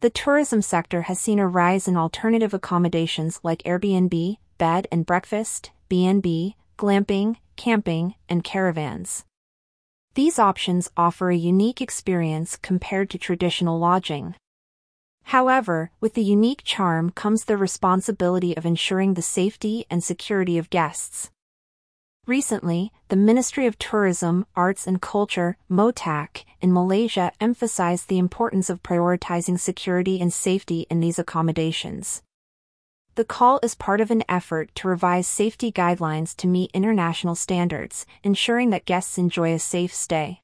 [0.00, 5.72] The tourism sector has seen a rise in alternative accommodations like Airbnb, bed and breakfast,
[5.90, 9.26] B&B, glamping, camping, and caravans.
[10.14, 14.36] These options offer a unique experience compared to traditional lodging.
[15.24, 20.70] However, with the unique charm comes the responsibility of ensuring the safety and security of
[20.70, 21.30] guests.
[22.26, 28.82] Recently, the Ministry of Tourism, Arts and Culture, MOTAC, in Malaysia emphasized the importance of
[28.82, 32.22] prioritizing security and safety in these accommodations.
[33.14, 38.06] The call is part of an effort to revise safety guidelines to meet international standards,
[38.22, 40.40] ensuring that guests enjoy a safe stay.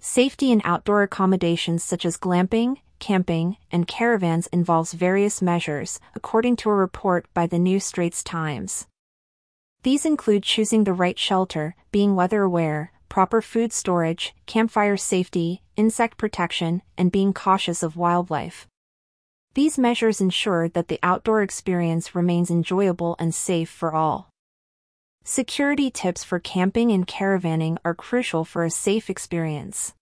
[0.00, 6.70] Safety in outdoor accommodations such as glamping, camping, and caravans involves various measures, according to
[6.70, 8.86] a report by the New Straits Times.
[9.84, 16.18] These include choosing the right shelter, being weather aware, proper food storage, campfire safety, insect
[16.18, 18.66] protection, and being cautious of wildlife.
[19.54, 24.30] These measures ensure that the outdoor experience remains enjoyable and safe for all.
[25.24, 29.94] Security tips for camping and caravanning are crucial for a safe experience.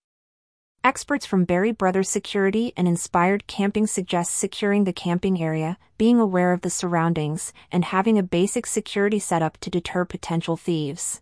[0.87, 6.53] Experts from Barry Brothers Security and Inspired Camping suggest securing the camping area, being aware
[6.53, 11.21] of the surroundings, and having a basic security setup to deter potential thieves.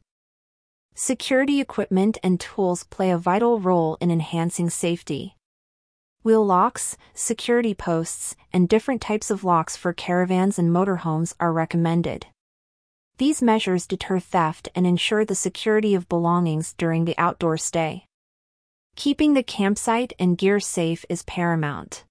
[0.94, 5.34] Security equipment and tools play a vital role in enhancing safety.
[6.22, 12.26] Wheel locks, security posts, and different types of locks for caravans and motorhomes are recommended.
[13.16, 18.04] These measures deter theft and ensure the security of belongings during the outdoor stay.
[18.96, 22.04] Keeping the campsite and gear safe is paramount.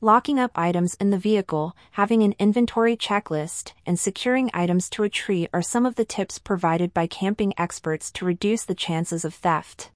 [0.00, 5.10] Locking up items in the vehicle, having an inventory checklist, and securing items to a
[5.10, 9.34] tree are some of the tips provided by camping experts to reduce the chances of
[9.34, 9.90] theft.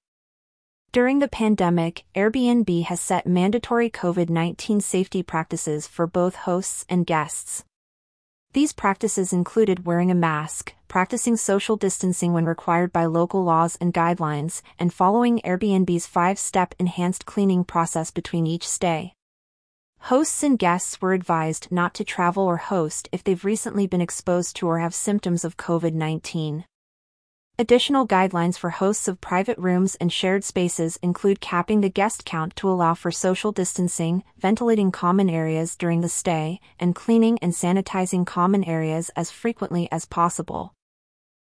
[0.91, 7.07] During the pandemic, Airbnb has set mandatory COVID 19 safety practices for both hosts and
[7.07, 7.65] guests.
[8.55, 13.93] These practices included wearing a mask, practicing social distancing when required by local laws and
[13.93, 19.13] guidelines, and following Airbnb's five step enhanced cleaning process between each stay.
[20.03, 24.55] Hosts and guests were advised not to travel or host if they've recently been exposed
[24.55, 26.63] to or have symptoms of COVID 19.
[27.57, 32.53] Additional guidelines for hosts of private rooms and shared spaces include capping the guest count
[32.57, 38.25] to allow for social distancing, ventilating common areas during the stay, and cleaning and sanitizing
[38.25, 40.74] common areas as frequently as possible.